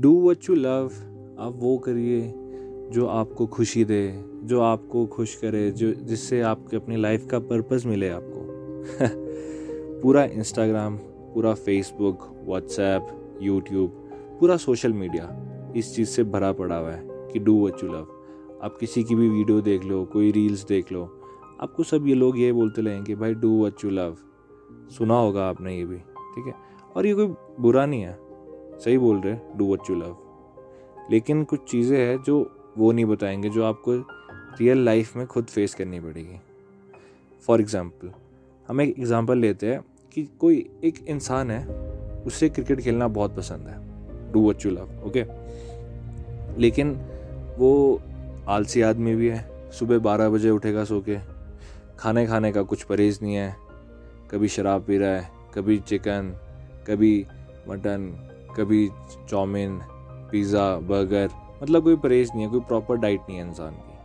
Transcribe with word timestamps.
Do 0.00 0.30
what 0.30 0.38
you 0.48 0.54
love 0.54 0.90
आप 1.38 1.52
वो 1.56 1.78
करिए 1.78 2.34
जो 2.90 3.06
आपको 3.06 3.46
खुशी 3.46 3.84
दे, 3.84 4.24
जो 4.44 4.60
आपको 4.60 5.06
खुश 5.06 5.34
करे, 5.34 5.70
जो, 5.70 5.92
जिससे 5.92 6.40
आपके, 6.40 6.76
अपनी 6.76 6.96
लाइफ 6.96 7.26
का 7.26 7.38
पर्पस 7.38 7.82
मिले 7.86 8.08
आपको। 8.08 8.38
पूरा 10.02 10.24
इंस्टाग्राम 10.24 10.96
पूरा 10.96 11.54
फेसबुक 11.54 12.44
व्हाट्सएप 12.46 13.38
यूट्यूब 13.42 13.90
पूरा 14.40 14.56
सोशल 14.56 14.92
मीडिया 14.92 15.46
इस 15.76 15.96
चीज़ 15.96 16.08
से 16.08 16.24
भरा 16.24 16.52
पड़ा 16.52 16.76
हुआ 16.76 16.90
है 16.90 17.02
कि 17.04 17.38
डू 17.38 17.66
वट 17.66 17.84
यू 17.84 17.88
लव 17.88 18.06
आप 18.62 18.76
किसी 18.80 19.04
की 19.04 19.14
भी 19.14 19.28
वीडियो 19.28 19.60
देख 19.60 19.84
लो, 19.84 20.04
कोई 20.04 20.32
रील्स 20.32 20.64
देख 20.64 20.92
लो, 20.92 21.20
आपको 21.60 21.82
सब 21.82 22.06
ये 22.06 22.14
लोग 22.14 22.38
ये 22.38 22.52
बोलते 22.52 22.82
रहेंगे, 22.82 23.14
भाई 23.14 23.34
डू 23.34 23.64
वट 23.64 23.74
यू 23.84 23.90
लव 23.90 24.16
सुना 24.90 25.14
होगा 25.14 25.48
आपने 25.48 25.78
ये 25.78 25.84
भी, 25.84 25.98
ठीक 25.98 26.46
है? 26.46 26.54
और 26.96 27.06
ये 27.06 27.14
कोई 27.14 27.26
बुरा 27.60 27.86
नहीं 27.86 28.02
है। 28.02 28.27
सही 28.84 28.98
बोल 28.98 29.20
रहे 29.20 29.32
हैं 29.32 29.58
डू 29.58 29.72
वट 29.72 29.90
यू 29.90 29.96
लव 29.96 30.16
लेकिन 31.10 31.44
कुछ 31.44 31.70
चीज़ें 31.70 31.98
हैं 31.98 32.22
जो 32.22 32.38
वो 32.78 32.90
नहीं 32.92 33.04
बताएँगे, 33.04 33.48
जो 33.48 33.64
आपको 33.64 33.92
रियल 34.60 34.84
लाइफ 34.84 35.16
में 35.16 35.26
खुद 35.26 35.44
फेस 35.44 35.74
करनी 35.74 36.00
पड़ेगी. 36.00 36.38
फॉर 37.46 37.60
एग्ज़ाम्पल 37.60 38.10
हम 38.68 38.80
एक 38.80 38.94
एग्ज़ाम्पल 38.98 39.38
लेते 39.38 39.66
हैं 39.66 39.80
कि 40.14 40.28
कोई 40.40 40.58
एक 40.84 40.98
इंसान 41.08 41.50
है, 41.50 41.66
उसे 42.26 42.48
क्रिकेट 42.48 42.80
खेलना 42.80 43.08
बहुत 43.08 43.36
पसंद 43.36 43.66
है. 43.68 44.32
Do 44.32 44.48
what 44.48 44.64
you 44.66 44.70
love 44.70 45.06
okay 45.06 45.24
लेकिन 46.60 46.92
वो 47.58 48.00
आलसी 48.48 48.82
आदमी 48.82 49.14
भी 49.14 49.28
है, 49.28 49.70
सुबह 49.70 49.98
बारह 49.98 50.28
बजे 50.28 50.50
उठेगा 50.50 50.84
सो 50.84 51.00
के, 51.00 51.18
खाने 51.98 52.26
खाने 52.26 52.52
का 52.52 52.62
कुछ 52.62 52.82
परहेज़ 52.82 53.18
नहीं 53.22 53.34
है, 53.34 53.54
कभी 54.30 54.48
शराब 54.48 54.84
पी 54.84 54.98
रहा 54.98 55.10
है, 55.10 55.30
कभी 55.54 55.78
चिकन 55.78 56.34
कभी 56.86 57.26
मटन 57.68 58.12
कभी 58.58 58.88
चाउमीन, 59.28 59.80
पिज़्ज़ा, 60.30 60.74
बर्गर 60.78 61.30
मतलब 61.62 61.84
कोई 61.84 61.96
परहेज़ 61.98 62.30
नहीं 62.34 62.44
है, 62.44 62.50
कोई 62.50 62.60
प्रॉपर 62.62 62.96
डाइट 62.96 63.20
नहीं 63.28 63.38
है 63.38 63.46
इंसान 63.46 63.72
की। 63.72 63.96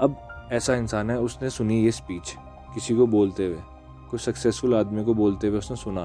अब 0.00 0.16
ऐसा 0.52 0.74
इंसान 0.76 1.10
है, 1.10 1.18
उसने 1.20 1.50
सुनी 1.50 1.82
ये 1.84 1.90
स्पीच 1.92 2.34
किसी 2.74 2.94
को 2.96 3.06
बोलते 3.08 3.46
हुए, 3.46 3.58
कोई 4.10 4.18
सक्सेसफुल 4.20 4.74
आदमी 4.74 5.04
को 5.04 5.14
बोलते 5.14 5.48
हुए 5.48 5.58
उसने 5.58 5.76
सुना 5.76 6.04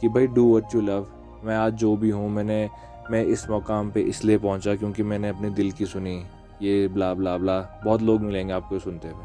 कि 0.00 0.08
भाई 0.08 0.26
डू 0.28 0.54
वट 0.56 0.74
यू 0.74 0.80
लव 0.80 1.06
मैं 1.44 1.56
आज 1.56 1.72
जो 1.74 1.96
भी 1.96 2.10
हूँ, 2.10 2.28
मैंने, 2.30 2.68
मैं 3.10 3.24
इस 3.24 3.46
मकाम 3.50 3.90
पे 3.90 4.00
इसलिए 4.02 4.38
पहुँचा 4.38 4.74
क्योंकि 4.74 5.02
मैंने 5.02 5.28
अपने 5.28 5.50
दिल 5.50 5.70
की 5.72 5.86
सुनी, 5.86 6.22
ये 6.62 6.88
ब्ला 6.88 7.12
ब्ला 7.14 7.36
ब्ला 7.38 7.60
बहुत 7.84 8.02
लोग 8.02 8.20
मिलेंगे 8.20 8.52
आपको 8.52 8.78
सुनते 8.78 9.08
हुए। 9.08 9.24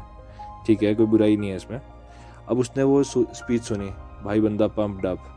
ठीक 0.66 0.82
है, 0.82 0.94
कोई 0.94 1.06
बुराई 1.06 1.36
नहीं 1.36 1.50
है 1.50 1.56
इसमें। 1.56 1.80
अब 2.48 2.58
उसने 2.58 2.82
वो 2.82 3.02
स्पीच 3.02 3.62
सुनी, 3.62 3.90
भाई 4.24 4.40
बंदा 4.40 4.66
पंप 4.68 5.00
डप 5.02 5.34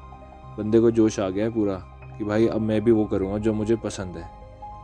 बंदे 0.57 0.79
को 0.79 0.91
जोश 0.91 1.19
आ 1.19 1.29
गया 1.29 1.45
है 1.45 1.51
पूरा। 1.51 1.83
कि 2.21 2.25
भाई 2.25 2.47
अब 2.47 2.61
मैं 2.61 2.79
भी 2.83 2.91
वो 2.91 3.03
करूँगा 3.05 3.37
जो 3.37 3.51
मुझे 3.53 3.75
पसंद 3.75 4.17
है, 4.17 4.23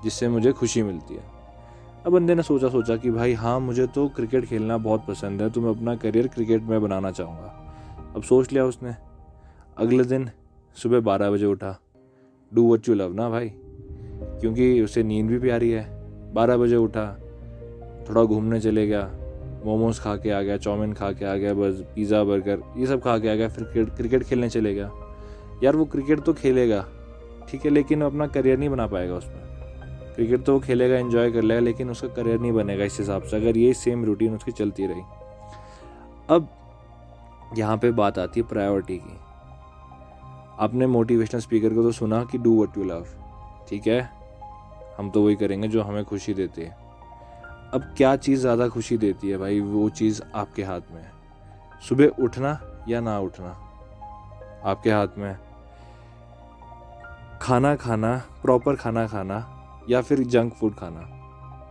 जिससे 0.04 0.28
मुझे 0.28 0.52
खुशी 0.52 0.82
मिलती 0.84 1.16
है। 1.16 1.24
अब 2.06 2.12
बंदे 2.14 2.36
ने 2.36 2.44
सोचा 2.44 2.70
सोचा 2.70 2.96
कि 2.98 3.12
भाई 3.12 3.34
हाँ 3.34 3.60
मुझे 3.60 3.86
तो 3.88 4.08
क्रिकेट 4.10 4.46
खेलना 4.46 4.78
बहुत 4.80 5.06
पसंद 5.08 5.42
है 5.42 5.50
तो 5.50 5.62
मैं 5.62 5.70
अपना 5.70 5.96
करियर 5.96 6.28
क्रिकेट 6.28 6.64
में 6.64 6.82
बनाना 6.82 7.12
चाहूँगा। 7.12 8.14
अब 8.16 8.24
सोच 8.24 8.52
लिया 8.52 8.66
उसने। 8.66 8.96
अगले 9.78 10.04
दिन 10.04 10.30
सुबह 10.78 11.00
बारह 11.02 11.32
बजे 11.32 11.46
उठा। 11.46 11.78
डू 12.52 12.74
वट 12.74 12.90
यू 12.90 12.96
लव 12.96 13.14
ना 13.14 13.30
भाई, 13.30 13.52
क्योंकि 13.54 14.82
उसे 14.82 15.04
नींद 15.04 15.30
भी 15.30 15.40
प्यारी 15.40 15.70
है। 15.70 15.86
बारह 16.34 16.58
बजे 16.58 16.76
उठा, 16.78 17.08
थोड़ा 18.10 18.24
घूमने 18.24 18.62
चले 18.62 18.88
गया, 18.88 19.10
मोमोज 19.66 20.00
खा 20.00 20.16
के 20.16 20.32
आ 20.32 20.42
गया, 20.42 20.58
चाउमिन 20.58 20.94
खा 20.94 21.12
के 21.12 21.26
आ 21.26 21.36
गया, 21.36 21.54
बस 21.54 21.86
पिज़्ज़ा, 21.96 22.24
बर्गर, 22.24 22.60
ये 22.78 22.88
सब 22.88 23.02
खा 23.02 23.18
के 23.18 23.30
आ 23.30 23.36
गया, 23.36 23.48
फिर 23.48 23.86
क्रिकेट 23.88 24.24
खेलने 24.24 24.50
चले 24.50 24.74
गया। 24.74 24.92
यार 25.64 25.76
वो 25.76 25.86
क्रिकेट 25.86 26.20
तो 26.20 26.34
खेलेगा। 26.34 26.86
ठीक 27.50 27.66
है, 27.66 27.72
लेकिन 27.72 28.02
अपना 28.02 28.28
करियर 28.28 28.58
नहीं 28.58 28.70
बना 28.70 28.88
पाएगा 28.88 29.16
उसमें। 29.16 29.46
क्रिकेट 30.16 30.44
तो 30.44 30.54
वो 30.54 30.60
खेलेगा 30.60 30.98
इन्जॉय 30.98 31.32
कर 31.32 31.42
लेगा, 31.42 31.60
लेकिन 31.60 31.90
उसका 31.90 32.08
करियर 32.08 32.40
नहीं 32.40 32.52
बनेगा 32.52 32.84
इस 32.84 32.98
हिसाब 33.00 33.24
से, 33.24 33.36
अगर 33.36 33.58
ये 33.58 33.74
सेम 33.74 34.06
रूटीन 34.06 34.36
उसकी 34.36 34.52
चलती 34.52 34.88
रही। 34.88 35.02
अब 36.30 36.48
यहाँ 37.58 37.78
पे 37.78 37.92
बात 37.92 38.20
आती 38.20 38.40
है 38.40 38.48
प्रायोरिटी 38.48 38.98
की। 38.98 39.18
आपने 40.60 40.88
मोटिवेशनल 40.88 41.42
स्पीकर 41.42 41.74
को 41.74 41.84
तो 41.84 41.92
सुना 41.92 42.24
कि 42.24 42.38
डू 42.38 42.62
वट 42.64 42.78
यू 42.78 42.84
लव 42.84 43.06
ठीक 43.70 43.88
है? 43.88 44.02
हम 44.98 45.10
तो 45.10 45.22
वही 45.22 45.36
करेंगे 45.36 45.68
जो 45.68 45.82
हमें 45.82 46.04
खुशी 46.06 46.34
देती 46.34 46.62
है। 46.62 46.76
अब 47.74 47.94
क्या 47.98 48.16
चीज़ 48.16 48.40
ज़्यादा 48.42 48.68
खुशी 48.68 48.98
देती 48.98 49.30
है 49.30 49.38
भाई, 49.38 49.60
वो 49.60 49.90
चीज़ 49.90 50.22
आपके 50.36 50.64
हाथ 50.64 50.92
में 50.92 51.02
है? 51.02 51.12
सुबह 51.90 52.24
उठना 52.24 52.60
या 52.90 53.00
ना 53.02 53.20
उठना? 53.20 53.50
आपके 54.66 54.92
हाथ 54.92 55.18
में 55.18 55.36
खाना 57.48 57.76
खाना 57.76 58.10
प्रॉपर 58.42 58.76
खाना 58.76 59.06
खाना 59.08 59.36
या 59.90 60.00
फिर 60.02 60.20
जंक 60.26 60.54
फ़ूड 60.54 60.74
खाना, 60.76 61.02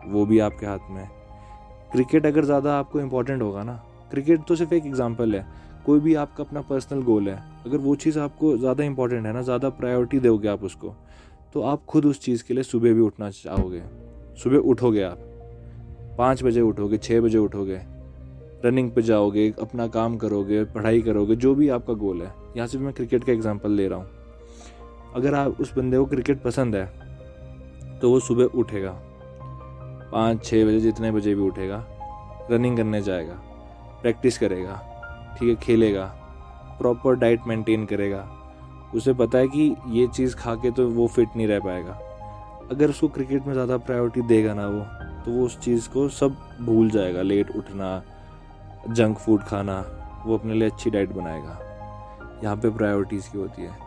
वो 0.07 0.25
भी 0.27 0.39
आपके 0.39 0.67
हाथ 0.67 0.91
में 0.91 1.01
है। 1.01 1.09
क्रिकेट 1.93 2.27
अगर 2.27 2.45
ज़्यादा 2.45 2.79
आपको 2.79 3.01
इम्पोर्टेंट 3.01 3.43
होगा 3.43 3.63
ना 3.63 3.75
क्रिकेट 4.11 4.47
तो 4.49 4.57
सिर्फ़ 4.57 4.73
एक 4.75 4.87
एग्जांपल 4.87 5.35
है, 5.35 5.45
कोई 5.87 6.01
भी 6.01 6.15
आपका 6.15 6.45
अपना 6.45 6.61
पर्सनल 6.63 7.03
गोल 7.03 7.29
है, 7.29 7.37
अगर 7.67 7.77
वो 7.79 7.95
चीज़ 7.97 8.19
आपको 8.19 8.57
ज़्यादा 8.59 8.85
इंपॉर्टेंट 8.85 9.27
है 9.27 9.33
ना, 9.33 9.43
ज़्यादा 9.43 9.69
प्रायोरिटी 9.71 10.21
दोगे 10.21 10.49
आप 10.49 10.65
उसको 10.65 10.95
तो 11.55 11.63
आप 11.65 11.85
खुद 11.87 12.07
उस 12.07 12.21
चीज़ 12.21 12.45
के 12.45 12.55
लिए 12.55 12.63
सुबह 12.65 12.95
भी 12.95 13.01
उठना 13.03 13.31
चाहोगे। 13.33 13.83
सुबह 14.39 14.57
उठोगे 14.71 15.03
आप, 15.03 15.19
पाँच 16.19 16.43
बजे 16.43 16.61
उठोगे 16.63 16.99
छः 16.99 17.21
बजे 17.21 17.39
उठोगे 17.39 17.81
रनिंग 18.65 18.91
पे 18.93 19.03
जाओगे, 19.03 19.53
अपना 19.61 19.87
काम 19.89 20.17
करोगे, 20.17 20.65
पढ़ाई 20.67 21.03
करोगे, 21.03 21.37
जो 21.37 21.55
भी 21.55 21.69
आपका 21.71 21.93
गोल 21.95 22.23
है। 22.23 22.33
यहाँ 22.57 22.67
से 22.67 22.79
मैं 22.79 22.93
क्रिकेट 22.93 23.25
का 23.25 23.33
एग्ज़ाम्पल 23.33 23.71
ले 23.71 23.89
रहा 23.89 23.99
हूँ। 23.99 24.16
अगर 25.17 25.35
आप 25.35 25.61
उस 25.61 25.73
बंदे 25.75 25.99
को 25.99 26.05
क्रिकेट 26.07 26.43
पसंद 26.43 26.75
है 26.77 26.87
तो 28.01 28.11
वो 28.11 28.21
सुबह 28.21 28.59
उठेगा। 28.59 28.91
पाँच 30.13 30.45
छः 30.45 30.65
बजे 30.67 30.81
जितने 30.81 31.11
बजे 31.13 31.35
भी 31.35 31.43
उठेगा 31.43 31.85
रनिंग 32.51 32.77
करने 32.77 33.01
जाएगा 33.03 33.35
प्रैक्टिस 34.03 34.39
करेगा, 34.39 34.75
ठीक 35.39 35.49
है, 35.49 35.55
खेलेगा 35.57 36.05
प्रॉपर 36.79 37.15
डाइट 37.17 37.47
मेंटेन 37.47 37.87
करेगा। 37.87 38.27
उसे 38.95 39.13
पता 39.15 39.39
है 39.39 39.49
कि 39.49 39.75
ये 39.91 40.07
चीज़ 40.09 40.37
खा 40.37 40.55
के 40.57 40.71
तो 40.71 40.89
वो 40.91 41.07
फिट 41.07 41.29
नहीं 41.37 41.47
रह 41.49 41.61
पाएगा। 41.61 41.99
अगर 42.71 42.91
उसको 42.91 43.09
क्रिकेट 43.09 43.47
में 43.47 43.53
ज़्यादा 43.53 43.77
प्रायोरिटी 43.79 44.23
देगा 44.29 44.55
ना 44.55 44.67
वो 44.69 44.81
तो 45.25 45.31
वो 45.31 45.45
उस 45.47 45.59
चीज़ 45.61 45.89
को 45.91 46.09
सब 46.11 46.37
भूल 46.61 46.91
जाएगा। 46.91 47.23
लेट 47.23 47.57
उठना 47.57 48.03
जंक 48.89 49.19
फ़ूड 49.19 49.43
खाना, 49.45 49.81
वो 50.27 50.39
अपने 50.39 50.55
लिए 50.55 50.71
अच्छी 50.71 50.91
डाइट 50.91 51.13
बनाएगा। 51.13 51.59
यहाँ 52.45 52.57
पे 52.57 52.71
प्रायोरिटीज़ 52.71 53.31
की 53.33 53.39
होती 53.39 53.63
है। 53.63 53.86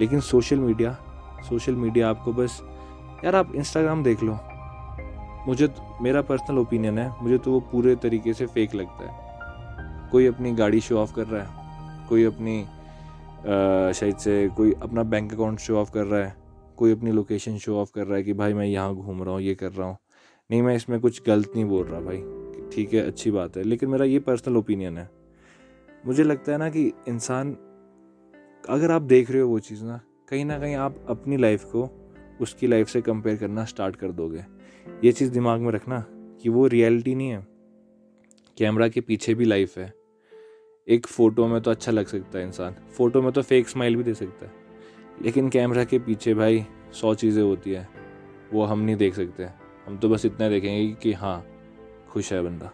लेकिन 0.00 0.20
सोशल 0.22 0.58
मीडिया 0.58 0.96
सोशल 1.44 1.74
मीडिया 1.74 2.08
आपको 2.10 2.32
बस, 2.32 2.60
यार 3.24 3.34
आप 3.36 3.54
इंस्टाग्राम 3.54 4.02
देख 4.04 4.22
लो। 4.22 4.38
मुझे 5.46 5.66
तो 5.68 5.96
मेरा 6.02 6.22
पर्सनल 6.22 6.58
ओपिनियन 6.58 6.98
है, 6.98 7.10
मुझे 7.22 7.38
तो 7.38 7.52
वो 7.52 7.60
पूरे 7.72 7.94
तरीके 7.96 8.32
से 8.34 8.46
फेक 8.46 8.74
लगता 8.74 9.04
है। 9.04 10.10
कोई 10.10 10.26
अपनी 10.26 10.52
गाड़ी 10.54 10.80
शो 10.80 10.96
ऑफ़ 10.98 11.14
कर 11.14 11.26
रहा 11.26 11.42
है, 11.42 12.06
कोई 12.08 12.24
अपनी 12.24 12.62
शायद 13.94 14.16
से 14.16 14.48
कोई 14.56 14.72
अपना 14.82 15.02
बैंक 15.04 15.32
अकाउंट 15.32 15.58
शो 15.58 15.76
ऑफ़ 15.76 15.90
कर 15.92 16.04
रहा 16.04 16.24
है, 16.24 16.34
कोई 16.78 16.92
अपनी 16.92 17.12
लोकेशन 17.12 17.58
शो 17.58 17.76
ऑफ़ 17.80 17.90
कर 17.94 18.06
रहा 18.06 18.16
है 18.16 18.22
कि 18.22 18.32
भाई 18.32 18.54
मैं 18.54 18.66
यहाँ 18.66 18.94
घूम 18.94 19.22
रहा 19.22 19.34
हूँ, 19.34 19.40
ये 19.42 19.54
कर 19.54 19.72
रहा 19.72 19.88
हूँ। 19.88 19.96
नहीं, 20.50 20.62
मैं 20.62 20.74
इसमें 20.76 20.98
कुछ 21.00 21.22
गलत 21.26 21.52
नहीं 21.54 21.64
बोल 21.64 21.86
रहा 21.86 22.00
भाई, 22.00 22.22
ठीक 22.72 22.94
है, 22.94 23.06
अच्छी 23.06 23.30
बात 23.30 23.56
है, 23.56 23.62
लेकिन 23.62 23.88
मेरा 23.88 24.04
ये 24.04 24.18
पर्सनल 24.20 24.56
ओपिनियन 24.56 24.98
है। 24.98 25.08
मुझे 26.06 26.24
लगता 26.24 26.52
है 26.52 26.58
ना 26.58 26.68
कि 26.68 26.92
इंसान 27.08 27.56
अगर 28.68 28.90
आप 28.90 29.02
देख 29.02 29.30
रहे 29.30 29.40
हो 29.40 29.48
वो 29.48 29.58
चीज़ 29.58 29.84
ना, 29.84 30.00
कहीं 30.28 30.44
ना 30.44 30.58
कहीं 30.58 30.74
आप 30.74 31.06
अपनी 31.08 31.36
लाइफ 31.36 31.64
को 31.64 32.12
उसकी 32.40 32.66
लाइफ 32.66 32.88
से 32.88 33.00
कंपेयर 33.00 33.36
करना 33.36 33.64
स्टार्ट 33.64 33.96
कर 33.96 34.12
दोगे। 34.12 34.44
ये 35.04 35.12
चीज़ 35.12 35.32
दिमाग 35.32 35.60
में 35.60 35.72
रखना 35.72 36.06
कि 36.10 36.48
वो 36.48 36.66
रियलिटी 36.66 37.14
नहीं 37.14 37.28
है। 37.28 37.46
कैमरा 38.58 38.88
के 38.88 39.00
पीछे 39.00 39.34
भी 39.34 39.44
लाइफ 39.44 39.78
है। 39.78 39.94
एक 40.88 41.06
फ़ोटो 41.06 41.46
में 41.46 41.60
तो 41.60 41.70
अच्छा 41.70 41.92
लग 41.92 42.06
सकता 42.06 42.38
है 42.38 42.46
इंसान। 42.46 42.72
फ़ोटो 42.72 43.22
में 43.22 43.32
तो 43.32 43.42
फेक 43.42 43.68
स्माइल 43.68 43.96
भी 43.96 44.02
दे 44.02 44.14
सकता 44.14 44.46
है। 44.46 44.52
लेकिन 45.22 45.48
कैमरा 45.48 45.84
के 45.84 45.98
पीछे 45.98 46.34
भाई 46.34 46.66
सौ 46.92 47.14
चीज़ें 47.14 47.42
होती 47.42 47.72
है। 47.72 47.88
वो 48.52 48.64
हम 48.64 48.78
नहीं 48.78 48.96
देख 48.96 49.14
सकते। 49.14 49.44
हम 49.86 49.98
तो 49.98 50.08
बस 50.08 50.26
इतना 50.26 50.48
देखेंगे 50.48 50.94
कि 50.94 51.12
हाँ 51.12 51.46
खुश 52.08 52.32
है 52.32 52.42
बंदा। 52.42 52.72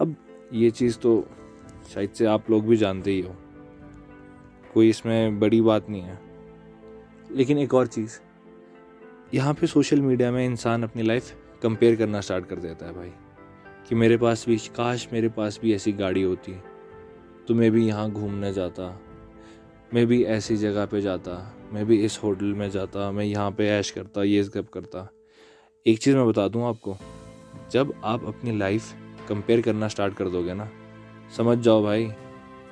अब 0.00 0.16
ये 0.52 0.70
चीज़ 0.70 0.98
तो 0.98 1.28
शायद 1.94 2.10
से 2.10 2.26
आप 2.26 2.50
लोग 2.50 2.66
भी 2.66 2.76
जानते 2.76 3.10
ही 3.10 3.20
हो। 3.20 3.36
कोई 4.76 4.88
इसमें 4.90 5.38
बड़ी 5.40 5.60
बात 5.62 5.88
नहीं 5.90 6.02
है। 6.02 6.18
लेकिन 7.30 7.58
एक 7.58 7.74
और 7.74 7.86
चीज़, 7.88 8.18
यहाँ 9.34 9.54
पे 9.54 9.66
सोशल 9.66 10.00
मीडिया 10.00 10.30
में 10.30 10.44
इंसान 10.44 10.82
अपनी 10.82 11.02
लाइफ 11.02 11.32
कंपेयर 11.62 11.96
करना 11.96 12.20
स्टार्ट 12.20 12.46
कर 12.46 12.56
देता 12.56 12.86
है 12.86 12.92
भाई, 12.92 13.10
कि 13.88 13.94
मेरे 13.94 14.16
पास 14.16 14.44
भी, 14.48 14.56
काश 14.76 15.08
मेरे 15.12 15.28
पास 15.28 15.58
भी 15.62 15.74
ऐसी 15.74 15.92
गाड़ी 15.94 16.22
होती 16.22 16.56
तो 17.48 17.54
मैं 17.54 17.70
भी 17.70 17.86
यहाँ 17.86 18.10
घूमने 18.10 18.52
जाता, 18.52 18.88
मैं 19.94 20.06
भी 20.06 20.22
ऐसी 20.26 20.56
जगह 20.56 20.86
पे 20.86 21.00
जाता, 21.00 21.32
मैं 21.72 21.84
भी 21.86 21.96
इस 22.04 22.18
होटल 22.22 22.52
में 22.54 22.68
जाता, 22.70 23.10
मैं 23.12 23.24
यहाँ 23.24 23.50
पे 23.50 23.68
ऐश 23.70 23.90
करता, 23.90 24.22
ये 24.24 24.44
सब 24.44 24.68
करता। 24.68 25.08
एक 25.86 25.98
चीज़ 25.98 26.16
मैं 26.16 26.26
बता 26.28 26.46
दूँ 26.48 26.68
आपको, 26.68 26.96
जब 27.72 27.94
आप 28.04 28.24
अपनी 28.24 28.56
लाइफ 28.58 28.92
कंपेयर 29.28 29.60
करना 29.60 29.88
स्टार्ट 29.88 30.14
कर 30.14 30.28
दोगे 30.28 30.54
ना, 30.54 30.68
समझ 31.36 31.58
जाओ 31.58 31.82
भाई 31.82 32.10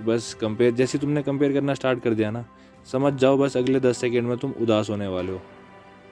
बस 0.02 0.32
कंपेयर 0.34 0.72
जैसे 0.74 0.98
तुमने 0.98 1.22
कंपेयर 1.22 1.52
करना 1.52 1.74
स्टार्ट 1.74 2.02
कर 2.02 2.14
दिया 2.14 2.30
ना, 2.30 2.44
समझ 2.86 3.12
जाओ 3.14 3.36
बस 3.38 3.56
अगले 3.56 3.80
दस 3.80 3.98
सेकेंड 3.98 4.28
में 4.28 4.36
तुम 4.38 4.54
उदास 4.60 4.90
होने 4.90 5.06
वाले 5.08 5.32
हो। 5.32 5.40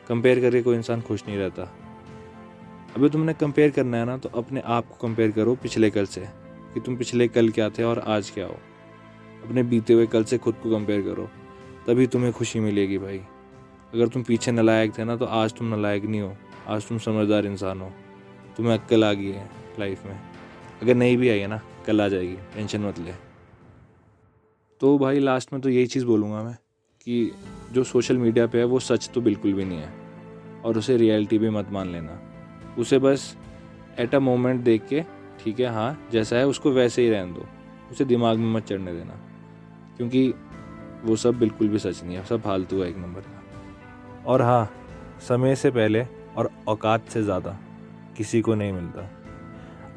कंपेयर 0.08 0.40
करके 0.40 0.62
कोई 0.62 0.76
इंसान 0.76 1.00
खुश 1.00 1.24
नहीं 1.28 1.38
रहता। 1.38 1.62
अभी 2.96 3.08
तुमने 3.08 3.34
कंपेयर 3.34 3.70
करना 3.70 3.96
है 3.96 4.04
ना 4.04 4.16
तो 4.16 4.28
अपने 4.30 4.60
आप 4.60 4.88
को 4.88 4.96
कंपेयर 4.98 5.30
करो 5.30 5.54
पिछले 5.54 5.90
कल 5.90 6.06
से, 6.06 6.20
कि 6.74 6.80
तुम 6.80 6.96
पिछले 6.96 7.28
कल 7.28 7.48
क्या 7.50 7.68
थे 7.70 7.82
और 7.82 7.98
आज 7.98 8.30
क्या 8.30 8.46
हो। 8.46 8.56
अपने 9.44 9.62
बीते 9.62 9.92
हुए 9.92 10.06
कल 10.06 10.24
से 10.24 10.38
खुद 10.38 10.54
को 10.54 10.70
कंपेयर 10.70 11.02
करो, 11.02 11.28
तभी 11.86 12.06
तुम्हें 12.06 12.32
खुशी 12.32 12.60
मिलेगी 12.60 12.98
भाई। 12.98 13.18
अगर 13.94 14.08
तुम 14.08 14.22
पीछे 14.22 14.52
नलायक 14.52 14.98
थे 14.98 15.04
ना 15.04 15.16
तो 15.16 15.24
आज 15.24 15.52
तुम 15.52 15.74
नलायक 15.74 16.04
नहीं 16.04 16.20
हो, 16.20 16.32
आज 16.68 16.88
तुम 16.88 16.98
समझदार 17.00 17.46
इंसान 17.46 17.80
हो। 17.80 17.90
तुम्हें 18.56 18.74
अक्ल 18.74 19.04
आ 19.04 19.12
गई 19.12 19.30
है 19.30 19.48
लाइफ 19.78 20.06
में। 20.06 20.18
अगर 20.82 20.94
नहीं 20.94 21.16
भी 21.16 21.28
आई 21.28 21.38
है 21.38 21.46
ना, 21.46 21.60
कल 21.86 22.00
आ 22.00 22.08
जाएगी, 22.08 22.36
टेंशन 22.54 22.80
मत 22.80 22.98
ले। 22.98 23.12
तो 24.82 24.98
भाई 24.98 25.18
लास्ट 25.18 25.52
में 25.52 25.62
तो 25.62 25.68
यही 25.68 25.86
चीज़ 25.86 26.06
बोलूँगा 26.06 26.42
मैं 26.42 26.54
कि 27.00 27.32
जो 27.72 27.84
सोशल 27.84 28.16
मीडिया 28.16 28.46
पे 28.46 28.58
है, 28.58 28.64
वो 28.64 28.78
सच 28.78 29.10
तो 29.14 29.20
बिल्कुल 29.20 29.52
भी 29.52 29.64
नहीं 29.64 29.78
है। 29.78 29.92
और 30.64 30.78
उसे 30.78 30.96
रियलिटी 30.96 31.38
भी 31.38 31.50
मत 31.50 31.68
मान 31.70 31.88
लेना। 31.88 32.18
उसे 32.78 32.98
बस 32.98 33.36
एट 33.98 34.14
अ 34.14 34.18
मोमेंट 34.18 34.60
देख 34.60 34.86
के, 34.88 35.04
ठीक 35.44 35.60
है 35.60 35.66
हाँ 35.66 36.08
जैसा 36.12 36.36
है, 36.36 36.46
उसको 36.46 36.70
वैसे 36.70 37.02
ही 37.02 37.10
रहने 37.10 37.32
दो। 37.32 37.46
उसे 37.90 38.04
दिमाग 38.04 38.38
में 38.38 38.52
मत 38.54 38.64
चढ़ने 38.64 38.92
देना। 38.92 39.20
क्योंकि 39.96 40.34
वो 41.04 41.16
सब 41.16 41.38
बिल्कुल 41.38 41.68
भी 41.68 41.78
सच 41.78 42.04
नहीं 42.04 42.16
है, 42.16 42.24
सब 42.24 42.42
फालतू 42.42 42.82
है 42.82 42.88
एक 42.88 42.96
नंबर 42.96 43.20
का। 43.20 44.22
और 44.26 44.42
हाँ 44.42 44.70
समय 45.28 45.56
से 45.56 45.70
पहले 45.70 46.06
और 46.36 46.50
औकात 46.68 47.08
से 47.08 47.22
ज़्यादा 47.22 47.58
किसी 48.16 48.40
को 48.40 48.54
नहीं 48.54 48.72
मिलता। 48.72 49.10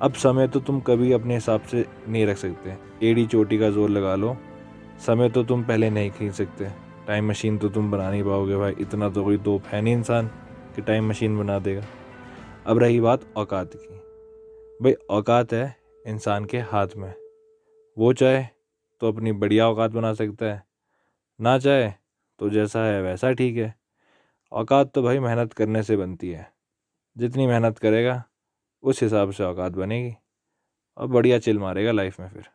अब 0.02 0.14
समय 0.14 0.48
तो 0.48 0.60
तुम 0.60 0.80
कभी 0.80 1.12
अपने 1.12 1.34
हिसाब 1.34 1.62
से 1.62 1.86
नहीं 2.10 2.26
रख 2.26 2.38
सकते। 2.38 2.78
एड़ी 3.10 3.26
चोटी 3.26 3.58
का 3.58 3.70
ज़ोर 3.70 3.90
लगा 3.90 4.16
लो 4.16 4.38
समय 5.00 5.30
तो 5.30 5.44
तुम 5.44 5.64
पहले 5.64 5.90
नहीं 5.90 6.12
खींच 6.12 6.34
सकते। 6.34 6.70
टाइम 7.08 7.30
मशीन 7.30 7.58
तो 7.58 7.70
तुम 7.70 7.92
बना 7.92 8.12
नहीं 8.12 8.24
पाओगे 8.24 8.56
भाई। 8.56 8.76
इतना 8.80 9.10
तो 9.10 9.24
कोई 9.24 9.38
दोप 9.38 9.64
है 9.66 9.82
नहीं 9.82 9.94
इंसान 9.94 10.28
कि 10.76 10.82
टाइम 10.82 11.10
मशीन 11.10 11.38
बना 11.38 11.60
देगा। 11.60 11.84
अब 12.66 12.78
रही 12.78 13.00
बात 13.00 13.34
औकात 13.38 13.72
की। 13.76 13.96
भाई, 14.84 14.94
औकात 14.94 15.54
है 15.54 15.76
इंसान 16.08 16.46
के 16.46 16.60
हाथ 16.60 16.88
में। 16.98 17.14
वो 17.98 18.14
चाहे 18.14 18.44
तो 19.00 19.12
अपनी 19.12 19.32
बढ़िया 19.32 19.70
औकात 19.70 19.92
बना 19.92 20.14
सकता 20.14 20.46
है। 20.46 20.64
ना 21.42 21.60
चाहे 21.60 21.92
तो 22.40 22.50
जैसा 22.50 22.86
है 22.86 23.02
वैसा 23.02 23.32
ठीक 23.32 23.58
है। 23.58 23.76
औकात 24.52 24.92
तो 24.94 25.04
भाई 25.04 25.20
मेहनत 25.20 25.54
करने 25.54 25.84
से 25.84 25.98
बनती 25.98 26.30
है। 26.30 26.52
जितनी 27.18 27.48
मेहनत 27.48 27.78
करेगा, 27.78 28.24
उस 28.84 29.04
हिसाब 29.04 29.32
से 29.32 29.44
औकात 29.44 29.72
बनेगी। 29.72 30.16
और 30.98 31.08
बढ़िया 31.08 31.40
चिल 31.40 31.60
मारेगा 31.60 31.92
लाइफ 31.92 32.20
में 32.20 32.30
फिर। 32.30 32.46